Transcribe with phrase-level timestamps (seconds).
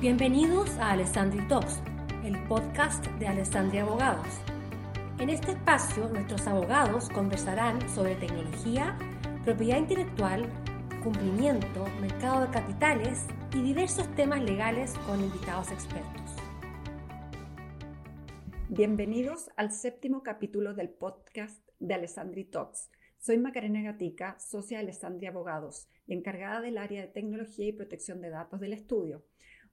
[0.00, 1.80] Bienvenidos a Alessandri Talks,
[2.22, 4.28] el podcast de Alessandria Abogados.
[5.18, 8.98] En este espacio, nuestros abogados conversarán sobre tecnología,
[9.42, 10.50] propiedad intelectual,
[11.02, 13.24] cumplimiento, mercado de capitales
[13.54, 16.36] y diversos temas legales con invitados expertos.
[18.68, 22.90] Bienvenidos al séptimo capítulo del podcast de Alessandri Talks.
[23.16, 28.20] Soy Macarena Gatica, socia de Alessandria Abogados y encargada del área de tecnología y protección
[28.20, 29.24] de datos del estudio.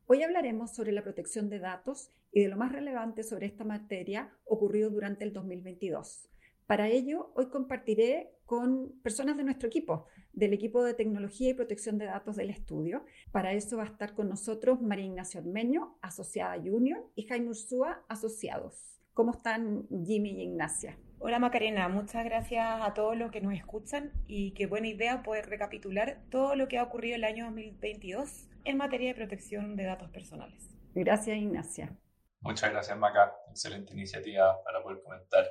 [0.05, 4.34] Hoy hablaremos sobre la protección de datos y de lo más relevante sobre esta materia
[4.43, 6.29] ocurrido durante el 2022.
[6.67, 11.98] Para ello, hoy compartiré con personas de nuestro equipo, del equipo de tecnología y protección
[11.98, 13.05] de datos del estudio.
[13.31, 18.04] Para eso va a estar con nosotros María Ignacio Armeño, asociada Junior, y Jaime Ursúa,
[18.09, 18.99] asociados.
[19.13, 20.98] ¿Cómo están Jimmy y Ignacia?
[21.20, 25.45] Hola Macarena, muchas gracias a todos los que nos escuchan y qué buena idea poder
[25.45, 30.09] recapitular todo lo que ha ocurrido el año 2022 en materia de protección de datos
[30.12, 30.70] personales.
[30.94, 31.98] Gracias, Ignacia.
[32.41, 33.34] Muchas gracias, Maca.
[33.49, 35.46] Excelente iniciativa para poder comentar,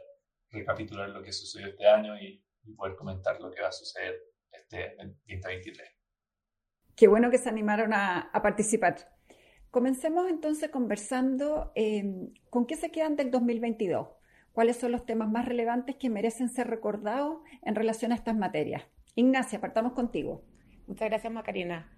[0.51, 2.45] recapitular lo que sucedió este año y,
[2.77, 4.15] poder comentar lo que va a suceder
[4.53, 5.89] este 2023.
[6.95, 8.97] Qué bueno que se animaron a, participar.
[9.71, 12.05] Comencemos entonces conversando eh,
[12.51, 14.09] con qué se quedan del 2022.
[14.53, 18.85] ¿Cuáles son los temas más relevantes que merecen ser recordados en relación a estas materias?
[19.15, 20.45] Ignacia, partamos contigo.
[20.87, 21.91] Muchas gracias, Macarena.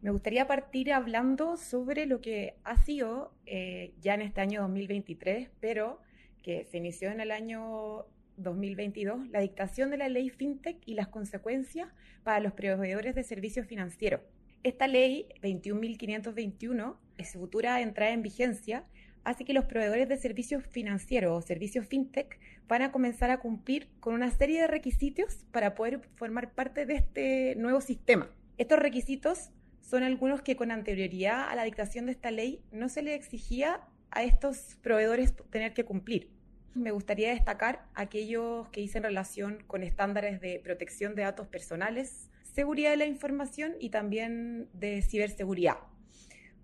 [0.00, 5.50] Me gustaría partir hablando sobre lo que ha sido eh, ya en este año 2023,
[5.58, 6.00] pero
[6.42, 11.08] que se inició en el año 2022, la dictación de la ley FinTech y las
[11.08, 11.88] consecuencias
[12.22, 14.20] para los proveedores de servicios financieros.
[14.62, 18.84] Esta ley 21.521 es futura entrada en vigencia,
[19.24, 22.38] así que los proveedores de servicios financieros o servicios FinTech
[22.68, 26.94] van a comenzar a cumplir con una serie de requisitos para poder formar parte de
[26.94, 28.30] este nuevo sistema.
[28.58, 29.50] Estos requisitos
[29.88, 33.80] son algunos que con anterioridad a la dictación de esta ley no se le exigía
[34.10, 36.28] a estos proveedores tener que cumplir.
[36.74, 42.90] Me gustaría destacar aquellos que dicen relación con estándares de protección de datos personales, seguridad
[42.90, 45.78] de la información y también de ciberseguridad.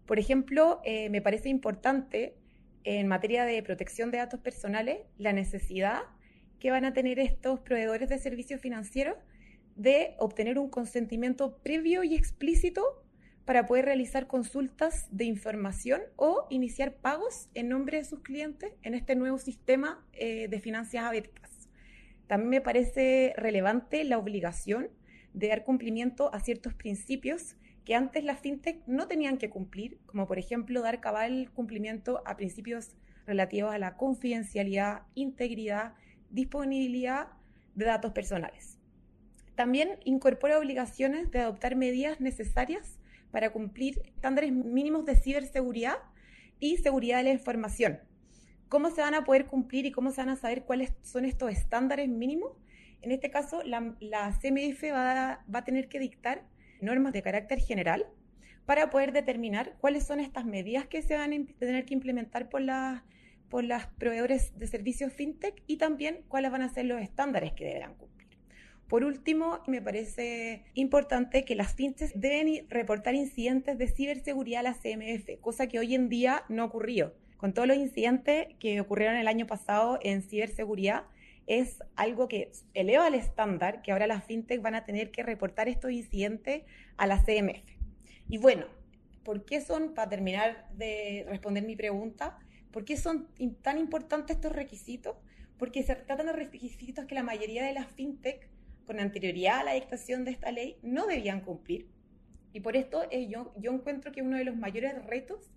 [0.05, 2.37] Por ejemplo, eh, me parece importante
[2.85, 6.03] en materia de protección de datos personales la necesidad
[6.61, 9.17] que van a tener estos proveedores de servicios financieros
[9.77, 13.01] de obtener un consentimiento previo y explícito
[13.45, 18.95] para poder realizar consultas de información o iniciar pagos en nombre de sus clientes en
[18.95, 21.69] este nuevo sistema eh, de finanzas abiertas.
[22.27, 24.89] También me parece relevante la obligación
[25.35, 30.27] de dar cumplimiento a ciertos principios que antes las fintech no tenían que cumplir, como
[30.27, 35.95] por ejemplo dar cabal cumplimiento a principios relativos a la confidencialidad, integridad,
[36.31, 37.29] disponibilidad
[37.75, 38.79] de datos personales.
[39.55, 42.99] También incorpora obligaciones de adoptar medidas necesarias
[43.35, 45.97] para cumplir estándares mínimos de ciberseguridad
[46.61, 47.99] y seguridad de la información.
[48.69, 51.51] ¿Cómo se van a poder cumplir y cómo se van a saber cuáles son estos
[51.51, 52.53] estándares mínimos?
[53.03, 53.81] En este caso, la,
[54.41, 56.45] CMF va, a tener que dictar
[56.81, 58.07] normas de carácter general
[58.67, 62.61] para poder determinar cuáles son estas medidas que se van a tener que implementar por
[62.61, 63.03] las
[63.49, 67.65] por los proveedores de servicios fintech y también cuáles van a ser los estándares que
[67.65, 68.14] deberán cumplir.
[68.89, 74.75] Por último, me parece importante que las fintechs deben reportar incidentes de ciberseguridad a la
[74.75, 77.15] CMF, cosa que hoy en día no ocurrió.
[77.39, 81.05] Con todos los incidentes que ocurrieron el año pasado en ciberseguridad,
[81.47, 85.69] es algo que eleva el estándar que ahora las fintechs van a tener que reportar
[85.69, 86.63] estos incidentes
[86.97, 87.65] a la CMF.
[88.29, 88.67] Y bueno,
[89.25, 92.39] ¿por qué son, para terminar de responder mi pregunta,
[92.71, 93.29] por qué son
[93.63, 95.17] tan importantes estos requisitos?
[95.59, 98.49] Porque se tratan de requisitos que la mayoría de las fintechs
[98.85, 101.89] con anterioridad a la dictación de esta ley no debían cumplir.
[102.53, 105.51] Y por esto eh, yo, encuentro que uno de los mayores retos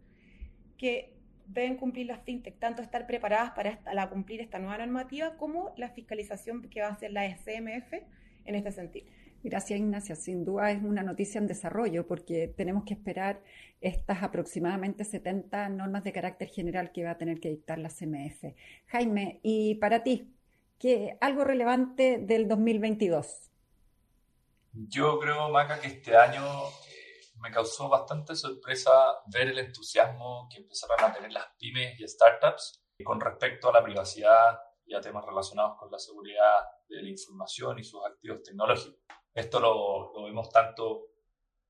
[0.78, 1.14] que
[1.48, 6.62] deben cumplir las fintech, tanto estar preparadas para cumplir esta nueva normativa como la fiscalización
[6.70, 7.94] que va a hacer la SMF
[8.46, 9.08] en este sentido.
[9.44, 10.16] Gracias, Ignacia.
[10.16, 13.42] Sin duda es una noticia en desarrollo porque tenemos que esperar
[13.80, 18.44] estas aproximadamente 70 normas de carácter general que va a tener que dictar la CMF.
[18.88, 20.34] Jaime, y para ti,
[20.80, 23.50] que algo relevante del 2022?
[24.74, 28.92] Yo creo, Maca, que este año eh, me causó bastante sorpresa
[29.28, 33.84] ver el entusiasmo que empezaron a tener las pymes y startups con respecto a la
[33.84, 39.00] privacidad y a temas relacionados con la seguridad de la información y sus activos tecnológicos.
[39.34, 41.10] Esto lo, lo vemos tanto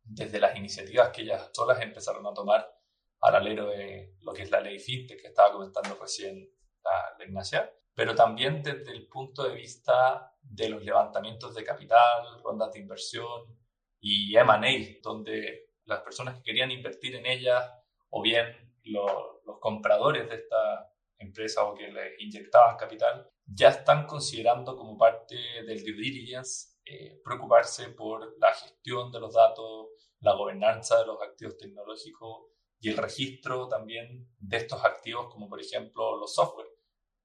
[0.03, 2.73] desde las iniciativas que ellas solas empezaron a tomar
[3.21, 6.49] al alero de lo que es la ley FinTech que estaba comentando recién
[6.83, 12.43] la, la Ignacia, pero también desde el punto de vista de los levantamientos de capital,
[12.43, 13.57] rondas de inversión
[13.99, 17.73] y M&A, donde las personas que querían invertir en ellas
[18.11, 18.45] o bien
[18.83, 25.35] los compradores de esta empresa o que les inyectaban capital, ya están considerando como parte
[25.65, 29.87] del due diligence eh, preocuparse por la gestión de los datos,
[30.19, 32.45] la gobernanza de los activos tecnológicos
[32.79, 36.76] y el registro también de estos activos, como por ejemplo los software.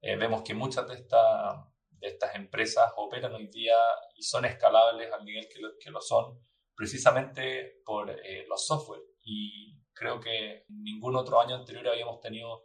[0.03, 3.77] Eh, vemos que muchas de, de estas empresas operan hoy día
[4.17, 6.41] y son escalables al nivel que lo, que lo son
[6.75, 9.03] precisamente por eh, los software.
[9.23, 12.65] Y creo que ningún otro año anterior habíamos tenido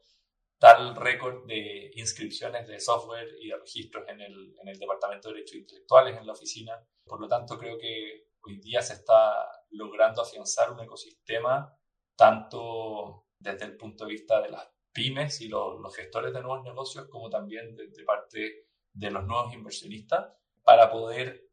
[0.60, 5.36] tal récord de inscripciones de software y de registros en el, en el Departamento de
[5.36, 6.74] Derechos Intelectuales, en la oficina.
[7.06, 11.72] Por lo tanto, creo que hoy día se está logrando afianzar un ecosistema
[12.16, 16.64] tanto desde el punto de vista de las pymes y los, los gestores de nuevos
[16.64, 20.34] negocios, como también de, parte de los nuevos inversionistas,
[20.64, 21.48] para poder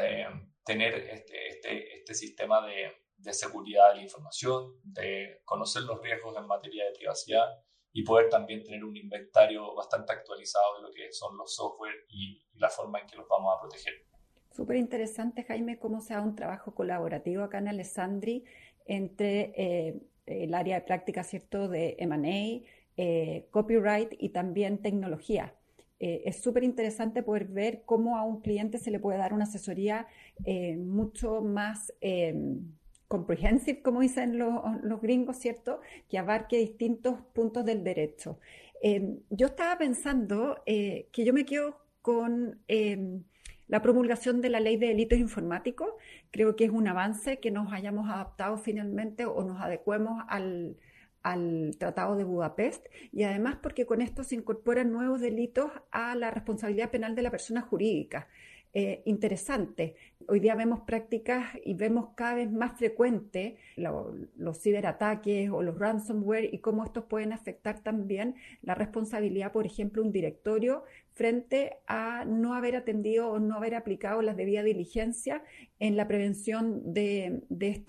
[0.00, 0.26] eh,
[0.64, 6.36] tener este, este, este sistema de, de seguridad de la información, de conocer los riesgos
[6.36, 7.60] en materia de privacidad
[7.92, 12.40] y poder también tener un inventario bastante actualizado de lo que son los software y,
[12.54, 13.92] la forma en que los vamos a proteger.
[14.50, 18.44] Súper interesante, Jaime, cómo se da un trabajo colaborativo acá en Alessandri
[18.86, 25.54] entre eh, el área de práctica, ¿cierto?, de M&A, eh, copyright y también tecnología.
[25.98, 29.44] Eh, es súper interesante poder ver cómo a un cliente se le puede dar una
[29.44, 30.06] asesoría
[30.76, 31.92] mucho más
[33.08, 35.80] comprehensive, como dicen los, gringos, ¿cierto?
[36.08, 38.38] Que abarque distintos puntos del derecho.
[38.82, 43.24] Em, yo estaba pensando eh, que yo me quedo con em,
[43.68, 45.88] la promulgación de la ley de delitos informáticos.
[46.30, 50.76] Creo que es un avance que nos hayamos adaptado finalmente o nos adecuemos al,
[51.80, 56.92] Tratado de Budapest y además porque con esto se incorporan nuevos delitos a la responsabilidad
[56.92, 58.28] penal de la persona jurídica.
[58.72, 59.96] Eh, interesante.
[60.28, 66.52] Hoy día vemos prácticas y vemos cada vez más frecuente los ciberataques o los ransomware
[66.52, 70.84] y cómo estos pueden afectar también la responsabilidad, por ejemplo, un directorio
[71.16, 75.42] frente a no haber atendido o no haber aplicado la debida diligencia
[75.80, 77.82] en la prevención de, de,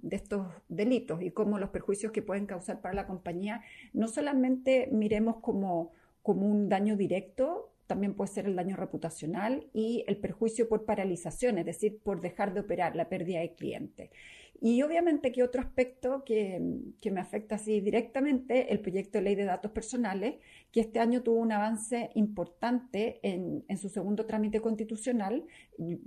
[0.00, 3.60] de estos delitos y cómo los perjuicios que pueden causar para la compañía
[3.92, 5.92] no solamente miremos como,
[6.22, 11.58] como un daño directo, también puede ser el daño reputacional y el perjuicio por paralización,
[11.58, 14.10] es decir, por dejar de operar, la pérdida de cliente.
[14.62, 16.60] Y obviamente que otro aspecto que,
[17.00, 20.36] que, me afecta así directamente, el proyecto de ley de datos personales,
[20.70, 25.46] que este año tuvo un avance importante en, en su segundo trámite constitucional.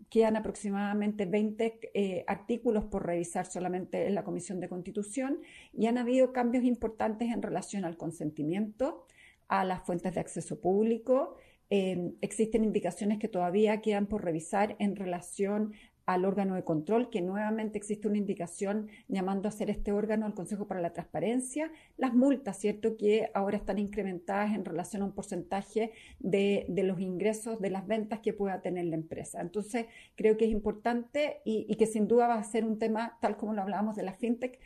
[0.10, 5.40] Quedan aproximadamente 20 eh, artículos por revisar solamente en la Comisión de Constitución
[5.74, 9.08] y han habido cambios importantes en relación al consentimiento,
[9.48, 11.38] a las fuentes de acceso público,
[11.76, 15.74] Em, existen indicaciones que todavía quedan por revisar en relación
[16.06, 20.34] al órgano de control, que nuevamente existe una indicación llamando a ser este órgano al
[20.34, 25.14] Consejo para la Transparencia, las multas, ¿cierto?, que ahora están incrementadas en relación a un
[25.14, 29.40] porcentaje de, los ingresos, de las ventas que pueda tener la empresa.
[29.42, 29.86] Entonces,
[30.16, 33.54] creo que es importante y, que sin duda va a ser un tema, tal como
[33.54, 34.60] lo hablábamos de la fintech,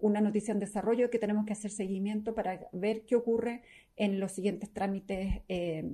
[0.00, 3.62] una noticia en desarrollo que tenemos que hacer seguimiento para ver qué ocurre
[3.96, 5.84] en los siguientes trámites eh,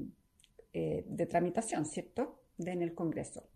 [0.73, 2.41] eh, de tramitación, ¿cierto?
[2.57, 3.49] De, en el Congreso.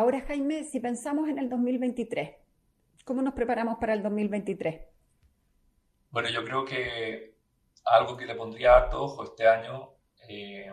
[0.00, 2.30] Ahora, Jaime, si pensamos en el 2023,
[3.04, 4.80] ¿cómo nos preparamos para el 2023?
[6.08, 7.36] Bueno, yo creo que
[7.84, 10.72] algo que le pondría harto ojo este año eh,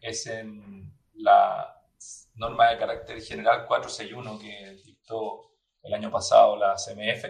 [0.00, 1.82] es en la
[2.36, 5.50] norma de carácter general 461 que dictó
[5.82, 7.24] el año pasado la CMF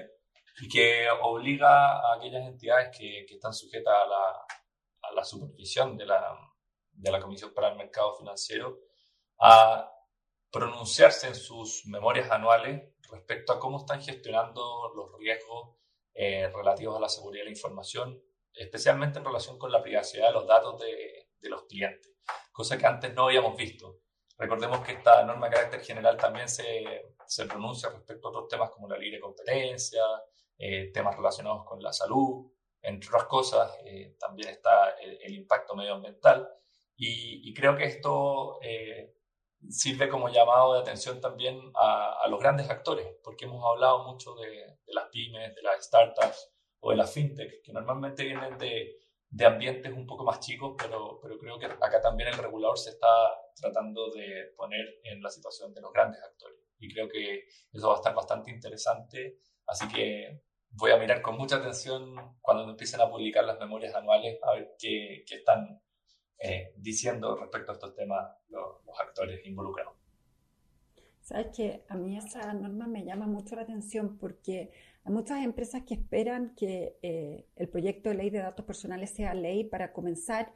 [0.61, 5.97] y que obliga a aquellas entidades que, que están sujetas a la, a la supervisión
[5.97, 6.37] de la,
[6.93, 8.79] de la Comisión para el Mercado Financiero
[9.41, 9.91] a
[10.51, 15.77] pronunciarse en sus memorias anuales respecto a cómo están gestionando los riesgos
[16.15, 20.33] eh, relativos a la seguridad de la información, especialmente en relación con la privacidad de
[20.33, 22.13] los datos de, de los clientes,
[22.53, 24.01] cosa que antes no habíamos visto.
[24.39, 28.71] Recordemos que esta norma de carácter general también se, se pronuncia respecto a otros temas
[28.71, 30.03] como la libre competencia,
[30.59, 32.51] eh, temas relacionados con la salud,
[32.83, 36.49] entre otras cosas, eh, también está el, impacto medioambiental.
[36.97, 39.15] Y, creo que esto eh,
[39.69, 44.79] sirve como llamado de atención también a, los grandes actores, porque hemos hablado mucho de,
[44.87, 48.97] las pymes, de las startups o de las fintech, que normalmente vienen de,
[49.29, 52.91] de ambientes un poco más chicos, pero, pero creo que acá también el regulador se
[52.91, 53.09] está
[53.55, 56.59] tratando de poner en la situación de los grandes actores.
[56.79, 59.39] Y creo que eso va a estar bastante interesante.
[59.67, 64.39] Así que voy a mirar con mucha atención cuando empiecen a publicar las memorias anuales
[64.43, 65.83] a ver qué, qué están
[66.41, 69.95] eh, diciendo respecto a estos temas los, actores involucrados.
[71.21, 74.71] Sabes que a mí esa norma me llama mucho la atención porque
[75.05, 79.33] Hay muchas empresas que esperan que eh, el proyecto de ley de datos personales sea
[79.33, 80.53] ley para comenzar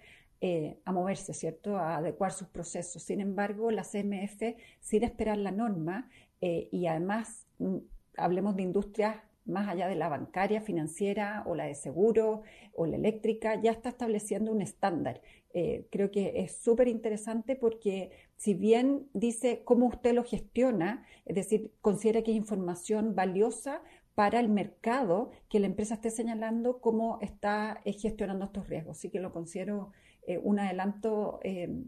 [0.46, 1.78] eh, a moverse, ¿cierto?
[1.78, 3.02] A adecuar sus procesos.
[3.02, 4.42] Sin embargo, la CMF,
[4.80, 6.10] sin esperar la norma,
[6.42, 7.78] eh, y además mm,
[8.18, 12.42] hablemos de industrias más allá de la bancaria, financiera o la de seguro
[12.74, 15.20] o la eléctrica, ya está estableciendo un estándar.
[15.52, 21.36] Eh, creo que es súper interesante porque si bien dice cómo usted lo gestiona, es
[21.36, 23.82] decir, considera que es información valiosa
[24.14, 28.98] para el mercado que la empresa esté señalando cómo está eh, gestionando estos riesgos.
[28.98, 29.90] Así que lo considero
[30.26, 31.40] eh, un adelanto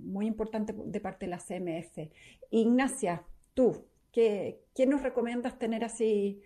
[0.05, 2.11] muy importante de parte de la CMF.
[2.51, 6.43] Ignacia, tú, ¿qué, qué nos recomiendas tener así?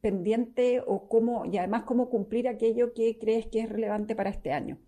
[0.00, 4.52] Pendiente o cómo, y además cómo cumplir aquello que crees que es relevante para este
[4.52, 4.78] año.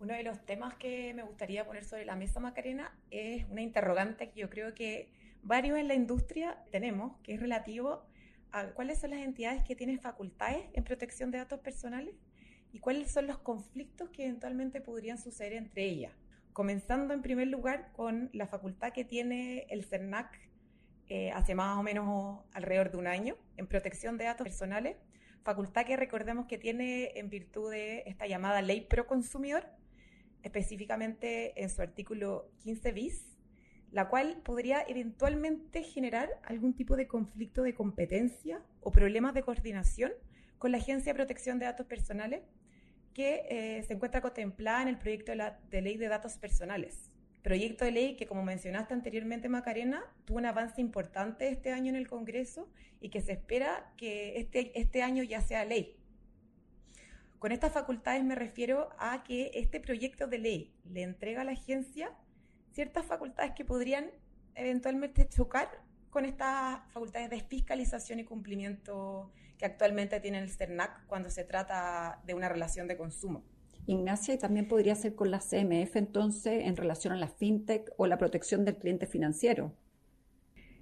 [0.00, 4.30] Uno de los temas que me gustaría poner sobre la mesa, Macarena, es una interrogante
[4.30, 5.10] que yo creo que
[5.42, 8.02] varios en la industria tenemos, que es relativo
[8.50, 12.14] a cuáles son las entidades que tienen facultades en protección de datos personales
[12.72, 16.12] y cuáles son los conflictos que eventualmente podrían suceder entre ellas.
[16.52, 20.38] Comenzando en primer lugar con la facultad que tiene el CERNAC
[21.14, 24.96] eh, hace más o menos alrededor de un año en protección de datos personales,
[25.42, 29.66] facultad que recordemos que tiene en virtud de esta llamada ley pro consumidor,
[30.42, 33.36] específicamente en su artículo 15 bis,
[33.90, 40.12] la cual podría eventualmente generar algún tipo de conflicto de competencia o problemas de coordinación
[40.56, 42.40] con la Agencia de Protección de Datos Personales
[43.12, 45.32] que eh, se encuentra contemplada en el proyecto
[45.70, 47.11] de, ley de datos personales.
[47.42, 51.96] Proyecto de ley que, como mencionaste anteriormente, Macarena, tuvo un avance importante este año en
[51.96, 52.68] el Congreso
[53.00, 55.96] y que se espera que este, este año ya sea ley.
[57.40, 61.50] Con estas facultades me refiero a que este proyecto de ley le entrega a la
[61.52, 62.12] agencia
[62.70, 64.12] ciertas facultades que podrían
[64.54, 65.68] eventualmente chocar
[66.10, 72.20] con estas facultades de fiscalización y cumplimiento que actualmente tiene el CERNAC cuando se trata
[72.24, 73.42] de una relación de consumo.
[73.86, 78.06] Ignacia, y también podría ser con la CMF entonces en relación a la fintech o
[78.06, 79.72] la protección del cliente financiero.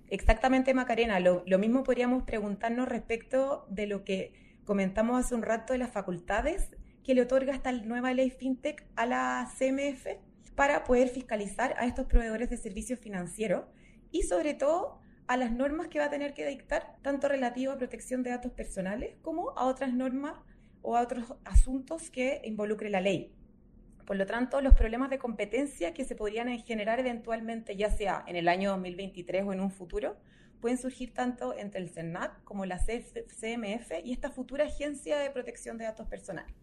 [0.08, 1.20] Exactamente, Macarena.
[1.20, 4.32] Lo, lo mismo podríamos preguntarnos respecto de lo que
[4.64, 6.70] comentamos hace un rato de las facultades
[7.04, 10.06] que le otorga esta nueva ley FinTech a la CMF
[10.54, 13.64] para poder fiscalizar a estos proveedores de servicios financieros
[14.10, 17.78] y sobre todo a las normas que va a tener que dictar, tanto relativo a
[17.78, 20.34] protección de datos personales como a otras normas
[20.82, 23.32] o a otros asuntos que involucre la ley.
[24.06, 28.36] Por lo tanto, los problemas de competencia que se podrían generar eventualmente, ya sea en
[28.36, 30.16] el año 2023 o en un futuro,
[30.60, 35.78] pueden surgir tanto entre el CERNAC como la CMF y esta futura Agencia de Protección
[35.78, 36.54] de Datos Personales.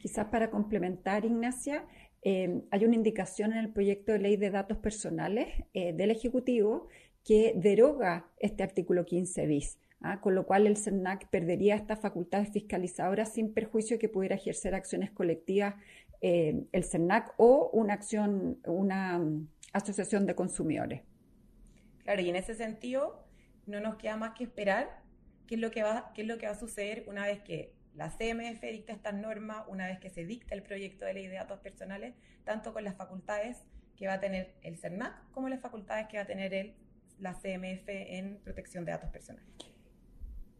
[0.00, 1.86] Quizás para complementar, Ignacia,
[2.22, 6.88] eh, hay una indicación en el proyecto de ley de datos personales eh, del Ejecutivo
[7.22, 9.78] que deroga este artículo 15 bis.
[10.04, 10.20] ¿Ah?
[10.20, 15.10] con lo cual el CERNAC perdería estas facultades fiscalizadoras sin perjuicio que pudiera ejercer acciones
[15.10, 15.74] colectivas
[16.20, 21.02] eh, el CERNAC o una acción, una mm, asociación de consumidores.
[22.04, 23.26] Claro, y en ese sentido,
[23.66, 25.02] no nos queda más que esperar
[25.46, 27.72] qué es lo que va, qué es lo que va a suceder una vez que
[27.94, 31.34] la CMF dicta estas normas, una vez que se dicta el proyecto de ley de
[31.34, 33.64] datos personales, tanto con las facultades
[33.96, 36.74] que va a tener el CERNAC como las facultades que va a tener
[37.18, 39.46] la CMF en protección de datos personales.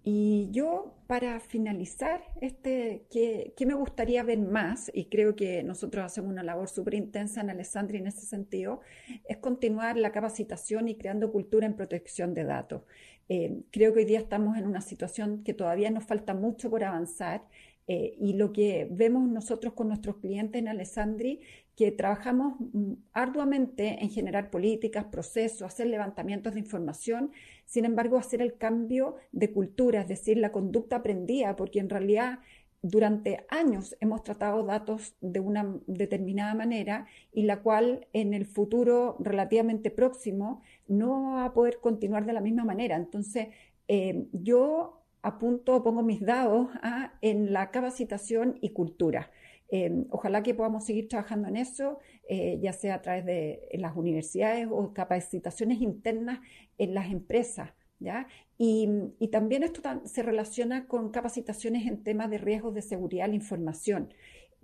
[0.07, 4.91] Y yo, para finalizar, este, ¿qué, me gustaría ver más?
[4.93, 8.81] Y creo que nosotros hacemos una labor súper intensa en Alessandri en ese sentido,
[9.27, 12.83] es continuar la capacitación y creando cultura en protección de datos.
[13.31, 16.85] Eh, creo que hoy día estamos en una situación que todavía nos falta mucho por
[16.85, 17.43] avanzar
[17.87, 21.41] eh, y lo que vemos nosotros con nuestros clientes en Alessandri,
[21.77, 27.33] que trabajamos mm, arduamente en generar políticas, procesos, hacer levantamientos de información,
[27.67, 32.39] sin embargo, hacer el cambio de cultura, es decir, la conducta aprendida, porque en realidad
[32.81, 39.17] durante años hemos tratado datos de una determinada manera y la cual en el futuro
[39.21, 42.97] relativamente próximo no va a poder continuar de la misma manera.
[42.97, 43.49] Entonces,
[43.89, 47.15] eh, yo apunto, pongo mis dados ¿ah?
[47.23, 49.31] en la capacitación y cultura.
[49.71, 53.97] Eh, ojalá que podamos seguir trabajando en eso, eh, ya sea a través de las
[53.97, 56.41] universidades o capacitaciones internas
[56.77, 57.71] en las empresas.
[57.99, 58.29] ¿ya?
[58.59, 58.89] Y,
[59.19, 63.37] y también esto se relaciona con capacitaciones en temas de riesgos de seguridad de la
[63.37, 64.13] información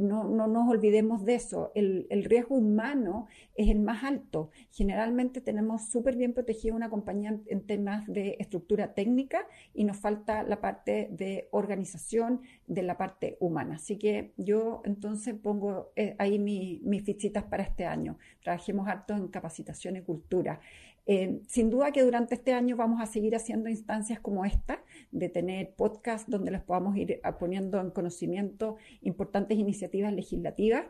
[0.01, 1.73] no, no nos olvidemos de eso.
[1.75, 4.51] El, riesgo humano es el más alto.
[4.71, 10.43] Generalmente tenemos súper bien protegida una compañía en, temas de estructura técnica y nos falta
[10.43, 13.77] la parte de organización de la parte humana.
[13.77, 18.19] Así que yo entonces pongo eh, ahí mis fichitas para este año.
[18.43, 20.61] Trabajemos harto en capacitación y cultura.
[21.07, 25.29] Eh, sin duda que durante este año vamos a seguir haciendo instancias como esta, de
[25.29, 30.85] tener podcasts donde les podamos ir poniendo en conocimiento importantes iniciativas legislativas.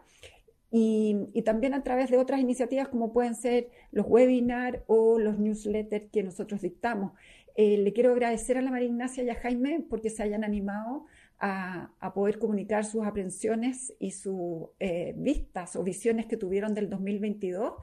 [0.73, 6.11] Y, también a través de otras iniciativas como pueden ser los webinars o los newsletters
[6.13, 7.13] que nosotros dictamos.
[7.57, 11.07] Eh, le quiero agradecer a la María Ignacia y a Jaime porque se hayan animado
[11.41, 17.75] a, poder comunicar sus aprensiones y sus eh, vistas o visiones que tuvieron del 2022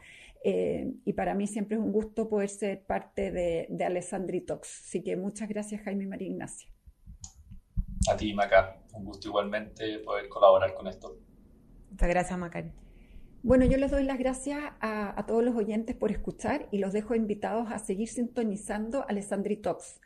[0.43, 4.83] eh, y para mí siempre es un gusto poder ser parte de, de Alessandri Talks.
[4.85, 6.69] Así que muchas gracias, Jaime y María Ignacia.
[8.11, 8.77] A ti, Maca.
[8.93, 11.19] Un gusto igualmente poder colaborar con esto.
[11.91, 12.63] Muchas gracias, Maca.
[13.43, 16.91] Bueno, yo les doy las gracias a, a, todos los oyentes por escuchar y los
[16.91, 20.01] dejo invitados a seguir sintonizando Alessandri Talks.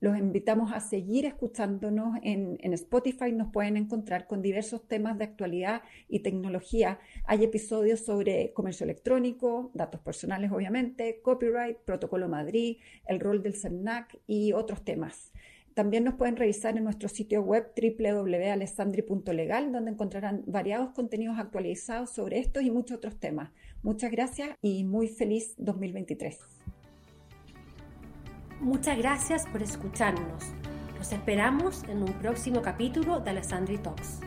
[0.00, 3.32] Los invitamos a seguir escuchándonos en, Spotify.
[3.32, 7.00] Nos pueden encontrar con diversos temas de actualidad y tecnología.
[7.24, 12.76] Hay episodios sobre comercio electrónico, datos personales obviamente, copyright, protocolo Madrid,
[13.06, 15.32] el rol del CERNAC y otros temas.
[15.74, 22.38] También nos pueden revisar en nuestro sitio web www.alessandri.legal, donde encontrarán variados contenidos actualizados sobre
[22.38, 23.50] estos y muchos otros temas.
[23.82, 26.57] Muchas gracias y muy feliz 2023.
[28.60, 30.44] Muchas gracias por escucharnos.
[30.98, 34.18] Los esperamos en un próximo capítulo de Alessandri Talks.